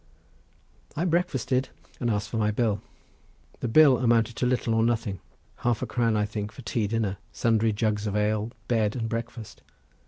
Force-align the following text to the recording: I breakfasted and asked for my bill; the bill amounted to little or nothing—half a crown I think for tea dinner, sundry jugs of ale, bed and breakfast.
I 0.95 1.05
breakfasted 1.05 1.69
and 1.99 2.09
asked 2.09 2.29
for 2.29 2.37
my 2.37 2.49
bill; 2.49 2.81
the 3.59 3.67
bill 3.67 3.99
amounted 3.99 4.35
to 4.37 4.47
little 4.47 4.73
or 4.73 4.81
nothing—half 4.81 5.83
a 5.83 5.85
crown 5.85 6.17
I 6.17 6.25
think 6.25 6.51
for 6.51 6.63
tea 6.63 6.87
dinner, 6.87 7.17
sundry 7.31 7.71
jugs 7.71 8.07
of 8.07 8.15
ale, 8.15 8.49
bed 8.67 8.95
and 8.95 9.07
breakfast. 9.07 9.61